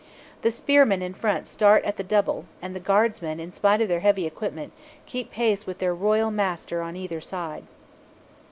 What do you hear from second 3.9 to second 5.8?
heavy equipment, keep pace with